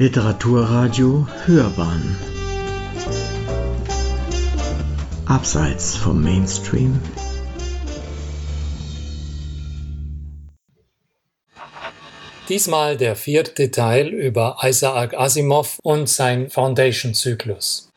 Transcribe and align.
Literaturradio 0.00 1.26
Hörbahn 1.44 2.16
Abseits 5.26 5.96
vom 5.96 6.22
Mainstream 6.22 7.00
Diesmal 12.48 12.96
der 12.96 13.16
vierte 13.16 13.72
Teil 13.72 14.06
über 14.10 14.58
Isaac 14.62 15.14
Asimov 15.14 15.80
und 15.82 16.08
sein 16.08 16.48
Foundation-Zyklus. 16.48 17.87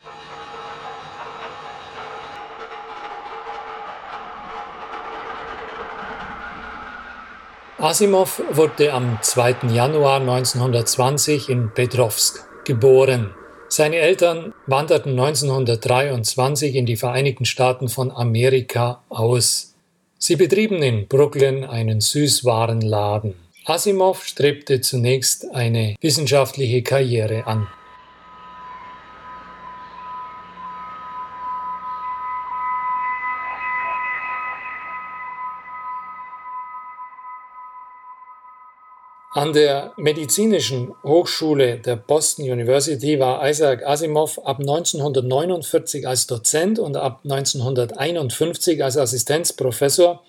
Asimov 7.82 8.40
wurde 8.52 8.92
am 8.92 9.18
2. 9.20 9.72
Januar 9.72 10.20
1920 10.20 11.48
in 11.48 11.72
Petrovsk 11.74 12.46
geboren. 12.64 13.34
Seine 13.66 13.96
Eltern 13.96 14.54
wanderten 14.68 15.18
1923 15.18 16.76
in 16.76 16.86
die 16.86 16.94
Vereinigten 16.94 17.44
Staaten 17.44 17.88
von 17.88 18.12
Amerika 18.12 19.02
aus. 19.08 19.74
Sie 20.16 20.36
betrieben 20.36 20.80
in 20.80 21.08
Brooklyn 21.08 21.64
einen 21.64 22.00
Süßwarenladen. 22.00 23.34
Asimov 23.64 24.22
strebte 24.22 24.80
zunächst 24.80 25.52
eine 25.52 25.96
wissenschaftliche 26.00 26.84
Karriere 26.84 27.48
an. 27.48 27.66
An 39.34 39.54
der 39.54 39.94
Medizinischen 39.96 40.92
Hochschule 41.02 41.78
der 41.78 41.96
Boston 41.96 42.44
University 42.44 43.18
war 43.18 43.48
Isaac 43.48 43.82
Asimov 43.82 44.38
ab 44.44 44.58
1949 44.60 46.06
als 46.06 46.26
Dozent 46.26 46.78
und 46.78 46.98
ab 46.98 47.20
1951 47.24 48.84
als 48.84 48.98
Assistenzprofessor, 48.98 50.22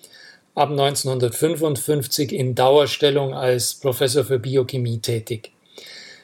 ab 0.54 0.70
1955 0.70 2.32
in 2.32 2.54
Dauerstellung 2.54 3.34
als 3.34 3.74
Professor 3.74 4.24
für 4.24 4.38
Biochemie 4.38 5.00
tätig. 5.00 5.52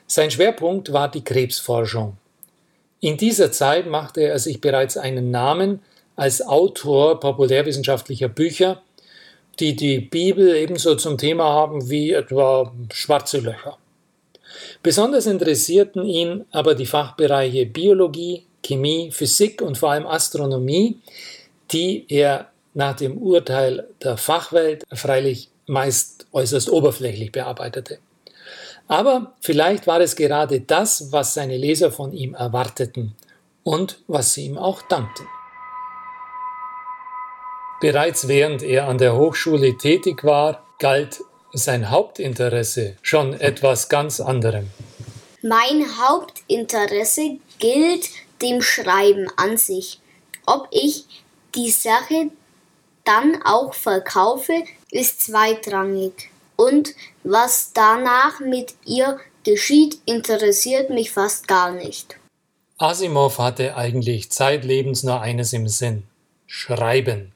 Sein 0.06 0.30
Schwerpunkt 0.30 0.91
war 0.91 1.10
die 1.10 1.22
Krebsforschung. 1.22 2.16
In 3.00 3.19
dieser 3.19 3.52
Zeit 3.52 3.88
machte 3.88 4.22
er 4.22 4.38
sich 4.38 4.62
bereits 4.62 4.97
einen 4.97 5.30
Namen 5.30 5.80
als 6.16 6.41
Autor 6.41 7.20
populärwissenschaftlicher 7.20 8.30
Bücher 8.30 8.80
die 9.58 9.76
die 9.76 10.00
Bibel 10.00 10.54
ebenso 10.56 10.94
zum 10.94 11.18
Thema 11.18 11.44
haben 11.44 11.90
wie 11.90 12.12
etwa 12.12 12.72
schwarze 12.92 13.38
Löcher. 13.38 13.76
Besonders 14.82 15.26
interessierten 15.26 16.04
ihn 16.04 16.44
aber 16.50 16.74
die 16.74 16.86
Fachbereiche 16.86 17.66
Biologie, 17.66 18.44
Chemie, 18.64 19.10
Physik 19.12 19.62
und 19.62 19.78
vor 19.78 19.92
allem 19.92 20.06
Astronomie, 20.06 21.00
die 21.70 22.04
er 22.08 22.50
nach 22.74 22.96
dem 22.96 23.18
Urteil 23.18 23.88
der 24.02 24.16
Fachwelt 24.16 24.84
freilich 24.92 25.50
meist 25.66 26.26
äußerst 26.32 26.70
oberflächlich 26.70 27.32
bearbeitete. 27.32 27.98
Aber 28.88 29.34
vielleicht 29.40 29.86
war 29.86 30.00
es 30.00 30.16
gerade 30.16 30.60
das, 30.60 31.12
was 31.12 31.34
seine 31.34 31.56
Leser 31.56 31.92
von 31.92 32.12
ihm 32.12 32.34
erwarteten 32.34 33.14
und 33.62 34.00
was 34.08 34.34
sie 34.34 34.46
ihm 34.46 34.58
auch 34.58 34.82
dankten. 34.82 35.26
Bereits 37.80 38.28
während 38.28 38.62
er 38.62 38.88
an 38.88 38.98
der 38.98 39.16
Hochschule 39.16 39.78
tätig 39.78 40.22
war, 40.22 40.66
galt 40.78 41.22
sein 41.52 41.90
Hauptinteresse 41.90 42.96
schon 43.02 43.32
etwas 43.32 43.88
ganz 43.88 44.20
anderem. 44.20 44.70
Mein 45.42 45.86
Hauptinteresse 45.98 47.38
gilt 47.58 48.10
dem 48.42 48.60
Schreiben 48.60 49.28
an 49.36 49.56
sich. 49.56 50.00
Ob 50.46 50.69
ich 50.70 51.06
die 51.54 51.70
Sache 51.70 52.30
dann 53.04 53.42
auch 53.44 53.72
verkaufe, 53.72 54.52
ist 54.90 55.22
zweitrangig. 55.22 56.30
Und 56.56 56.94
was 57.24 57.72
danach 57.72 58.40
mit 58.40 58.74
ihr 58.84 59.19
geschieht, 59.44 59.98
interessiert 60.04 60.90
mich 60.90 61.10
fast 61.10 61.48
gar 61.48 61.72
nicht. 61.72 62.16
Asimov 62.76 63.38
hatte 63.38 63.76
eigentlich 63.76 64.30
zeitlebens 64.30 65.02
nur 65.02 65.20
eines 65.20 65.54
im 65.54 65.69
Sinn. 65.69 66.02
Schreiben. 66.46 67.32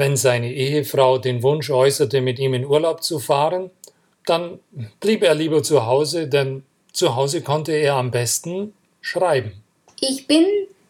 Wenn 0.00 0.16
seine 0.16 0.50
Ehefrau 0.50 1.18
den 1.18 1.42
Wunsch 1.42 1.68
äußerte, 1.68 2.22
mit 2.22 2.38
ihm 2.38 2.54
in 2.54 2.64
Urlaub 2.64 3.02
zu 3.02 3.18
fahren, 3.18 3.70
dann 4.24 4.58
blieb 4.98 5.22
er 5.22 5.34
lieber 5.34 5.62
zu 5.62 5.84
Hause, 5.84 6.26
denn 6.26 6.64
zu 6.90 7.16
Hause 7.16 7.42
konnte 7.42 7.72
er 7.72 7.96
am 7.96 8.10
besten 8.10 8.72
schreiben. 9.02 9.62
Ich 10.00 10.26
bin 10.26 10.46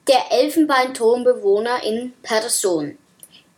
der 0.06 0.30
Elfenbeinturmbewohner 0.30 1.82
in 1.82 2.12
Person. 2.22 2.98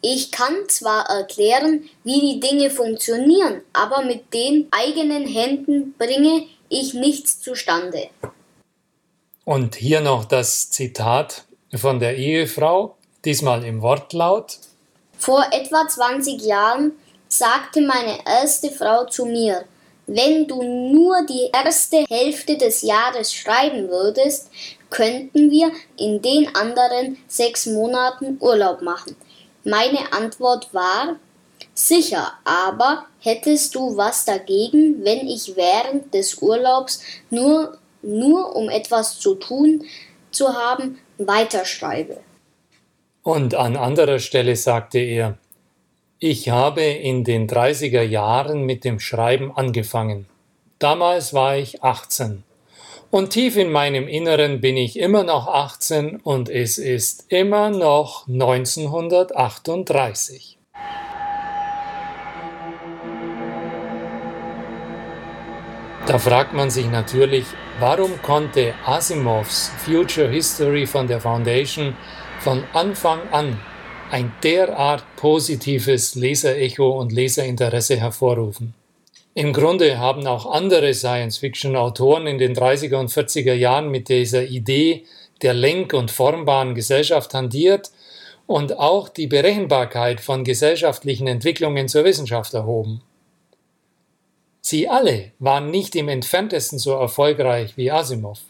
Ich 0.01 0.31
kann 0.31 0.55
zwar 0.69 1.11
erklären, 1.11 1.87
wie 2.03 2.19
die 2.19 2.41
Dinge 2.41 2.71
funktionieren, 2.71 3.61
aber 3.75 4.07
mit 4.07 4.33
den 4.33 4.69
eigenen 4.71 5.27
Händen 5.27 5.95
bringe 5.99 6.47
ich 6.71 6.95
nichts 6.95 7.43
zustande. 7.43 8.09
Und 9.45 9.75
hier 9.75 10.01
noch 10.01 10.25
das 10.25 10.71
Zitat 10.71 11.45
von 11.75 12.01
der 12.01 12.17
Ehefrau, 12.17 12.97
diesmal 13.27 13.67
im 13.67 13.83
Wortlaut. 13.83 14.57
Vor 15.25 15.47
etwa 15.53 15.87
20 15.87 16.43
Jahren 16.43 16.99
sagte 17.28 17.81
meine 17.81 18.27
erste 18.27 18.72
Frau 18.72 19.05
zu 19.05 19.25
mir, 19.25 19.66
wenn 20.09 20.49
du 20.49 20.60
nur 20.65 21.25
die 21.27 21.49
erste 21.53 22.05
Hälfte 22.09 22.56
des 22.56 22.83
Jahres 22.83 23.33
schreiben 23.33 23.88
würdest, 23.88 24.50
könnten 24.91 25.49
wir 25.49 25.71
in 25.97 26.21
den 26.22 26.53
anderen 26.56 27.19
sechs 27.28 27.66
Monaten 27.66 28.37
Urlaub 28.41 28.83
machen. 28.83 29.15
Meine 29.62 30.12
Antwort 30.12 30.75
war, 30.75 31.15
sicher, 31.72 32.33
aber 32.43 33.06
hättest 33.21 33.77
du 33.77 33.97
was 33.97 34.25
dagegen, 34.25 35.04
wenn 35.04 35.28
ich 35.28 35.54
während 35.54 36.12
des 36.12 36.43
Urlaubs 36.43 37.00
nur, 37.31 37.78
nur 38.03 38.56
um 38.56 38.69
etwas 38.69 39.21
zu 39.21 39.37
tun 39.37 39.84
zu 40.33 40.53
haben, 40.53 40.99
weiterschreibe? 41.19 42.19
Und 43.25 43.55
an 43.55 43.77
anderer 43.77 44.19
Stelle 44.19 44.56
sagte 44.56 44.99
er, 44.99 45.38
ich 46.19 46.49
habe 46.49 46.83
in 46.83 47.22
den 47.22 47.49
30er 47.49 48.03
Jahren 48.03 48.65
mit 48.65 48.83
dem 48.84 48.99
Schreiben 48.99 49.53
angefangen. 49.55 50.27
Damals 50.81 51.33
war 51.33 51.56
ich 51.56 51.84
18. 51.84 52.43
Und 53.10 53.31
tief 53.31 53.56
in 53.56 53.71
meinem 53.71 54.09
Inneren 54.09 54.60
bin 54.60 54.77
ich 54.77 54.99
immer 54.99 55.22
noch 55.22 55.47
18 55.47 56.16
und 56.16 56.49
es 56.49 56.78
ist 56.78 57.27
immer 57.28 57.71
noch 57.71 58.27
1938. 58.27 60.59
Da 66.06 66.19
fragt 66.19 66.54
man 66.54 66.71
sich 66.71 66.91
natürlich, 66.91 67.47
warum 67.78 68.21
konnte 68.22 68.75
Asimovs 68.84 69.71
Future 69.84 70.28
History 70.28 70.87
von 70.87 71.06
der 71.06 71.21
Foundation 71.21 71.97
von 72.42 72.64
Anfang 72.72 73.20
an 73.30 73.56
ein 74.10 74.32
derart 74.42 75.04
positives 75.14 76.16
Leserecho 76.16 76.91
und 76.91 77.12
Leserinteresse 77.12 77.97
hervorrufen. 77.97 78.75
Im 79.34 79.53
Grunde 79.53 79.98
haben 79.98 80.26
auch 80.26 80.47
andere 80.47 80.92
Science-Fiction-Autoren 80.92 82.26
in 82.26 82.38
den 82.38 82.56
30er 82.56 82.97
und 82.97 83.12
40er 83.12 83.54
Jahren 83.54 83.92
mit 83.92 84.08
dieser 84.08 84.42
Idee 84.42 85.04
der 85.42 85.54
lenk- 85.54 85.94
und 85.94 86.10
formbaren 86.10 86.75
Gesellschaft 86.75 87.32
handiert 87.32 87.92
und 88.48 88.76
auch 88.76 89.09
die 89.09 89.28
Berechenbarkeit 89.28 90.20
von 90.20 90.42
gesellschaftlichen 90.42 91.28
Entwicklungen 91.28 91.86
zur 91.86 92.04
Wissenschaft 92.04 92.54
erhoben. 92.54 93.03
Sie 94.60 94.88
alle 94.88 95.30
waren 95.38 95.71
nicht 95.71 95.95
im 95.95 96.09
entferntesten 96.09 96.80
so 96.80 96.91
erfolgreich 96.92 97.77
wie 97.77 97.92
Asimov. 97.92 98.41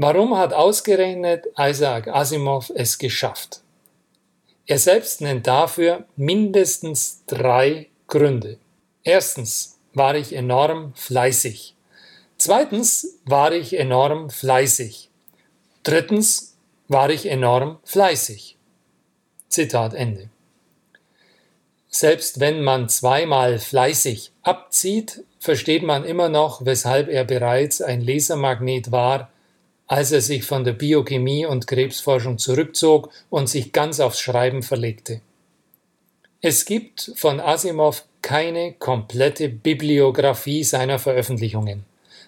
Warum 0.00 0.36
hat 0.36 0.54
ausgerechnet 0.54 1.48
Isaac 1.58 2.06
Asimov 2.06 2.70
es 2.72 2.98
geschafft? 2.98 3.62
Er 4.64 4.78
selbst 4.78 5.20
nennt 5.20 5.48
dafür 5.48 6.04
mindestens 6.14 7.24
drei 7.26 7.88
Gründe. 8.06 8.58
Erstens 9.02 9.80
war 9.94 10.14
ich 10.14 10.32
enorm 10.34 10.92
fleißig. 10.94 11.74
Zweitens 12.36 13.18
war 13.24 13.50
ich 13.50 13.76
enorm 13.76 14.30
fleißig. 14.30 15.10
Drittens 15.82 16.56
war 16.86 17.10
ich 17.10 17.26
enorm 17.26 17.80
fleißig. 17.82 18.56
Zitat 19.48 19.94
Ende. 19.94 20.30
Selbst 21.88 22.38
wenn 22.38 22.62
man 22.62 22.88
zweimal 22.88 23.58
fleißig 23.58 24.30
abzieht, 24.44 25.24
versteht 25.40 25.82
man 25.82 26.04
immer 26.04 26.28
noch, 26.28 26.64
weshalb 26.64 27.08
er 27.08 27.24
bereits 27.24 27.82
ein 27.82 28.00
Lasermagnet 28.00 28.92
war, 28.92 29.32
als 29.88 30.12
er 30.12 30.20
sich 30.20 30.44
von 30.44 30.64
der 30.64 30.74
Biochemie 30.74 31.46
und 31.46 31.66
Krebsforschung 31.66 32.38
zurückzog 32.38 33.10
und 33.30 33.48
sich 33.48 33.72
ganz 33.72 33.98
aufs 33.98 34.20
Schreiben 34.20 34.62
verlegte. 34.62 35.22
Es 36.40 36.66
gibt 36.66 37.12
von 37.16 37.40
Asimov 37.40 38.04
keine 38.22 38.74
komplette 38.74 39.48
Bibliographie 39.48 40.62
seiner 40.62 40.98
Veröffentlichungen. 40.98 41.84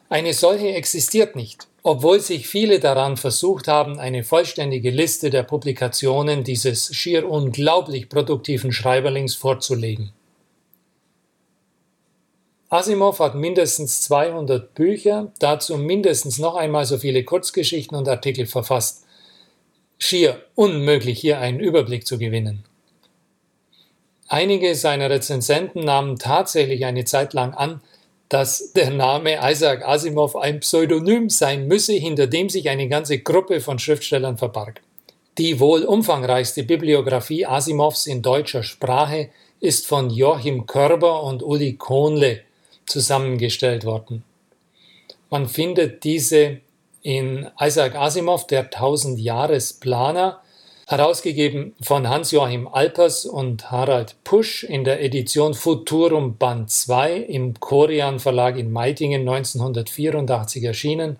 Eine 0.09 0.33
solche 0.35 0.73
existiert 0.73 1.37
nicht, 1.37 1.69
obwohl 1.83 2.19
sich 2.21 2.49
viele 2.49 2.81
daran 2.81 3.17
versucht 3.17 3.69
haben, 3.69 4.01
eine 4.01 4.25
vollständige 4.25 4.91
Liste 4.91 5.31
der 5.31 5.45
Publikationen 5.45 6.43
dieses 6.43 6.93
schier 6.95 7.31
unglaublich 7.31 8.09
produktiven 8.09 8.73
Schreiberlings 8.73 9.37
vorzulegen. 9.37 10.13
Asimov 12.71 13.19
hat 13.19 13.35
mindestens 13.35 14.01
200 14.03 14.75
Bücher, 14.75 15.33
dazu 15.41 15.77
mindestens 15.77 16.39
noch 16.39 16.55
einmal 16.55 16.85
so 16.85 16.99
viele 16.99 17.25
Kurzgeschichten 17.25 17.99
und 17.99 18.09
Artikel 18.09 18.47
verfasst. 18.47 19.05
Schier 19.99 20.41
unmöglich, 20.55 21.19
hier 21.19 21.41
einen 21.41 21.59
Überblick 21.59 22.07
zu 22.07 22.17
gewinnen. 22.17 22.65
Einige 24.29 24.77
seiner 24.77 25.11
Rezensenten 25.11 25.85
nahmen 25.85 26.17
tatsächlich 26.21 26.85
eine 26.85 27.05
Zeit 27.05 27.35
lang 27.35 27.55
an, 27.55 27.81
dass 28.29 28.73
der 28.73 28.91
Name 28.91 29.41
Isaac 29.43 29.85
Asimov 29.85 30.37
ein 30.37 30.61
Pseudonym 30.61 31.29
sein 31.29 31.67
müsse, 31.67 31.95
hinter 31.95 32.29
dem 32.29 32.49
sich 32.49 32.71
eine 32.71 32.87
ganze 32.87 33.19
Gruppe 33.19 33.61
von 33.61 33.81
Schriftstellern 33.81 34.39
verbarg. 34.39 34.81
Die 35.39 35.59
wohl 35.59 35.83
umfangreichste 35.83 36.63
Bibliografie 36.63 37.47
Asimovs 37.47 38.07
in 38.07 38.23
deutscher 38.23 38.63
Sprache 38.63 39.31
ist 39.59 39.89
von 39.89 40.09
Joachim 40.09 40.67
Körber 40.67 41.25
und 41.25 41.43
Uli 41.43 41.75
Kohnle 41.75 42.43
zusammengestellt 42.91 43.85
worden. 43.85 44.25
Man 45.31 45.49
findet 45.49 46.05
diese 46.05 46.61
in 47.03 47.49
Isaac 47.59 47.95
Asimov, 47.95 48.47
der 48.47 48.69
Tausendjahresplaner, 48.69 50.43
herausgegeben 50.87 51.77
von 51.81 52.09
Hans-Joachim 52.09 52.67
Alpers 52.67 53.25
und 53.25 53.71
Harald 53.71 54.17
Pusch 54.25 54.65
in 54.65 54.83
der 54.83 55.03
Edition 55.03 55.55
Futurum 55.55 56.37
Band 56.37 56.69
2 56.71 57.15
im 57.17 57.55
Korian 57.61 58.19
Verlag 58.19 58.57
in 58.57 58.73
Meitingen 58.73 59.21
1984 59.21 60.65
erschienen, 60.65 61.19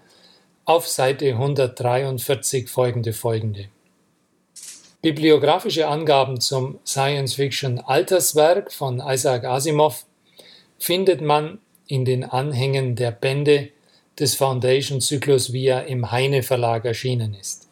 auf 0.65 0.89
Seite 0.89 1.31
143 1.31 2.69
folgende 2.69 3.13
folgende. 3.13 3.67
Bibliografische 5.03 5.87
Angaben 5.87 6.41
zum 6.41 6.81
Science-Fiction-Alterswerk 6.85 8.73
von 8.73 9.01
Isaac 9.01 9.45
Asimov 9.45 10.05
findet 10.81 11.21
man 11.21 11.59
in 11.87 12.05
den 12.05 12.25
Anhängen 12.25 12.97
der 12.97 13.11
Bände 13.13 13.69
des 14.19 14.35
Foundation-Zyklus, 14.35 15.53
wie 15.53 15.67
er 15.67 15.87
im 15.87 16.11
Heine 16.11 16.43
Verlag 16.43 16.85
erschienen 16.85 17.35
ist. 17.35 17.69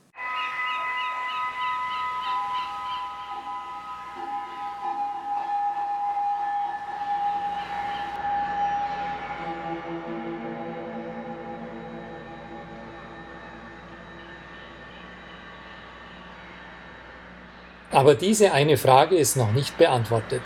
Aber 17.90 18.14
diese 18.14 18.52
eine 18.52 18.76
Frage 18.76 19.16
ist 19.16 19.36
noch 19.36 19.50
nicht 19.52 19.76
beantwortet. 19.76 20.42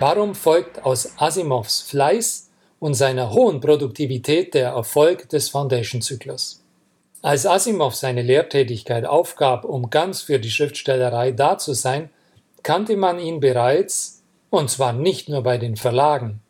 Warum 0.00 0.34
folgt 0.34 0.82
aus 0.82 1.12
Asimovs 1.18 1.82
Fleiß 1.82 2.48
und 2.78 2.94
seiner 2.94 3.32
hohen 3.32 3.60
Produktivität 3.60 4.54
der 4.54 4.70
Erfolg 4.70 5.28
des 5.28 5.50
Foundation-Zyklus? 5.50 6.64
Als 7.20 7.44
Asimov 7.44 7.94
seine 7.94 8.22
Lehrtätigkeit 8.22 9.04
aufgab, 9.04 9.66
um 9.66 9.90
ganz 9.90 10.22
für 10.22 10.38
die 10.38 10.50
Schriftstellerei 10.50 11.32
da 11.32 11.58
zu 11.58 11.74
sein, 11.74 12.08
kannte 12.62 12.96
man 12.96 13.18
ihn 13.18 13.40
bereits, 13.40 14.22
und 14.48 14.70
zwar 14.70 14.94
nicht 14.94 15.28
nur 15.28 15.42
bei 15.42 15.58
den 15.58 15.76
Verlagen. 15.76 16.40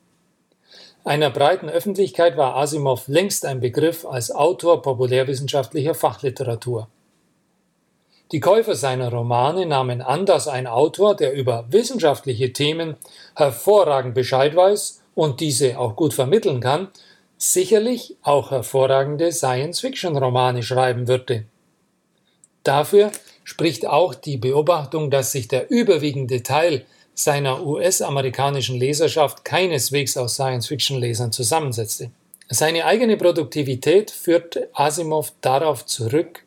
Einer 1.03 1.31
breiten 1.31 1.69
Öffentlichkeit 1.69 2.37
war 2.37 2.55
Asimov 2.55 3.09
längst 3.09 3.45
ein 3.45 3.59
Begriff 3.59 4.07
als 4.07 4.31
Autor 4.31 4.81
populärwissenschaftlicher 4.81 5.97
Fachliteratur. 5.97 6.87
Die 8.33 8.41
Käufer 8.41 8.77
seiner 8.77 9.11
Romane 9.11 9.67
nahmen 9.67 10.01
an, 10.03 10.25
dass 10.25 10.47
ein 10.47 10.69
Autor, 10.69 11.17
der 11.17 11.33
über 11.33 11.67
wissenschaftliche 11.71 12.53
Themen 12.53 12.97
hervorragend 13.35 14.15
Bescheid 14.15 14.55
weiß 14.55 15.03
und 15.17 15.41
diese 15.41 15.79
auch 15.79 15.97
gut 15.97 16.15
vermitteln 16.15 16.61
kann, 16.61 16.89
sicherlich 17.39 18.17
auch 18.23 18.53
hervorragende 18.53 19.33
Science-Fiction-Romane 19.33 20.63
schreiben 20.63 21.09
würde. 21.09 21.47
Dafür 22.63 23.11
spricht 23.43 23.87
auch 23.87 24.15
die 24.15 24.37
Beobachtung, 24.37 25.11
dass 25.11 25.33
sich 25.33 25.49
der 25.49 25.69
überwiegende 25.71 26.43
Teil 26.45 26.85
seiner 27.15 27.67
US-amerikanischen 27.67 28.79
Leserschaft 28.79 29.45
keineswegs 29.45 30.17
aus 30.17 30.35
Science-Fiction-Lesern 30.35 31.33
zusammensetzte. 31.33 32.13
Seine 32.49 32.85
eigene 32.85 33.17
Produktivität 33.17 34.11
führt 34.11 34.59
Asimov 34.73 35.33
darauf 35.41 35.87
zurück, 35.87 36.45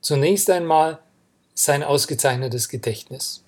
Zunächst 0.00 0.48
einmal 0.50 0.98
sein 1.54 1.82
ausgezeichnetes 1.82 2.68
Gedächtnis. 2.68 3.44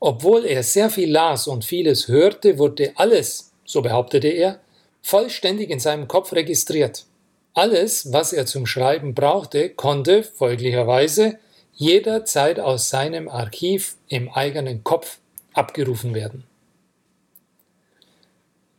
Obwohl 0.00 0.44
er 0.44 0.62
sehr 0.62 0.90
viel 0.90 1.10
las 1.10 1.46
und 1.46 1.64
vieles 1.64 2.08
hörte, 2.08 2.58
wurde 2.58 2.92
alles, 2.96 3.52
so 3.64 3.82
behauptete 3.82 4.28
er, 4.28 4.60
vollständig 5.02 5.70
in 5.70 5.80
seinem 5.80 6.08
Kopf 6.08 6.32
registriert. 6.32 7.06
Alles, 7.54 8.12
was 8.12 8.32
er 8.32 8.46
zum 8.46 8.66
Schreiben 8.66 9.14
brauchte, 9.14 9.70
konnte 9.70 10.22
folglicherweise 10.22 11.38
jederzeit 11.74 12.60
aus 12.60 12.90
seinem 12.90 13.28
Archiv 13.28 13.96
im 14.08 14.28
eigenen 14.28 14.84
Kopf 14.84 15.18
abgerufen 15.54 16.14
werden. 16.14 16.44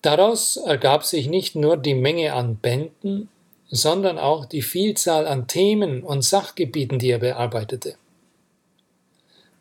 Daraus 0.02 0.56
ergab 0.56 1.04
sich 1.04 1.28
nicht 1.28 1.56
nur 1.56 1.76
die 1.76 1.94
Menge 1.96 2.34
an 2.34 2.56
Bänden, 2.56 3.30
sondern 3.72 4.18
auch 4.18 4.46
die 4.46 4.62
Vielzahl 4.62 5.28
an 5.28 5.48
Themen 5.48 6.04
und 6.04 6.24
Sachgebieten, 6.24 7.00
die 7.00 7.12
er 7.12 7.20
bearbeitete. 7.20 7.96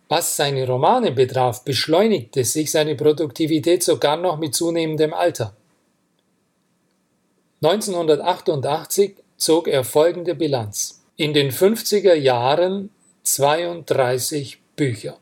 Was 0.08 0.36
seine 0.36 0.66
Romane 0.66 1.12
betraf, 1.12 1.64
beschleunigte 1.64 2.42
sich 2.44 2.70
seine 2.70 2.94
Produktivität 2.94 3.82
sogar 3.82 4.16
noch 4.16 4.38
mit 4.38 4.54
zunehmendem 4.54 5.12
Alter. 5.12 5.54
1988 7.62 9.16
zog 9.36 9.68
er 9.68 9.84
folgende 9.84 10.34
Bilanz. 10.34 11.02
In 11.16 11.34
den 11.34 11.50
50er 11.50 12.14
Jahren 12.14 12.90
32 13.24 14.58
Bücher. 14.76 15.18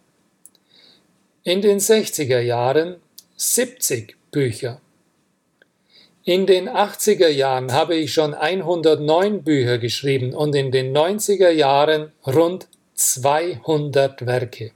In 1.43 1.63
den 1.63 1.79
60er 1.79 2.41
Jahren 2.41 2.97
70 3.37 4.17
Bücher. 4.31 4.81
In 6.29 6.45
den 6.45 6.69
80er 6.69 7.29
Jahren 7.29 7.73
habe 7.73 7.95
ich 7.95 8.13
schon 8.13 8.35
109 8.35 9.45
Bücher 9.45 9.79
geschrieben 9.79 10.35
und 10.35 10.57
in 10.57 10.73
den 10.73 10.93
90er 10.93 11.51
Jahren 11.51 12.11
rund 12.27 12.67
200 12.95 14.27
Werke. 14.27 14.73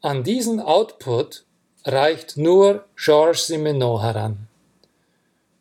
An 0.00 0.24
diesen 0.24 0.58
Output 0.58 1.44
reicht 1.84 2.36
nur 2.36 2.86
Georges 2.96 3.46
Simenon 3.46 4.00
heran. 4.00 4.48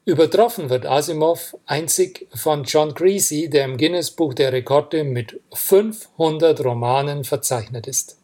Übertroffen 0.05 0.71
wird 0.71 0.87
Asimov 0.87 1.55
einzig 1.67 2.27
von 2.33 2.63
John 2.63 2.95
Creasy, 2.95 3.51
der 3.51 3.65
im 3.65 3.77
Guinness 3.77 4.09
Buch 4.09 4.33
der 4.33 4.51
Rekorde 4.51 5.03
mit 5.03 5.39
500 5.53 6.65
Romanen 6.65 7.23
verzeichnet 7.23 7.85
ist. 7.85 8.17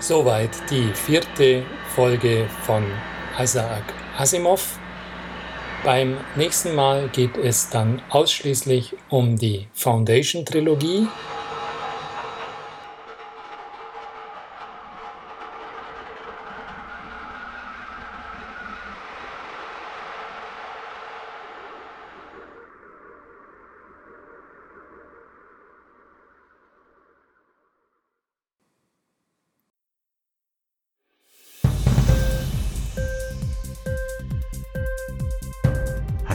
Soweit 0.00 0.50
die 0.70 0.94
vierte 0.94 1.62
Folge 1.94 2.48
von 2.62 2.86
Isaac 3.38 3.82
Asimov. 4.16 4.78
Beim 5.84 6.16
nächsten 6.36 6.74
Mal 6.74 7.08
geht 7.08 7.36
es 7.36 7.68
dann 7.68 8.00
ausschließlich 8.08 8.96
um 9.10 9.36
die 9.36 9.68
Foundation 9.74 10.46